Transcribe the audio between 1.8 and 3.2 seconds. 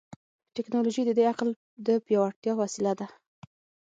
د پیاوړتیا وسیله ده.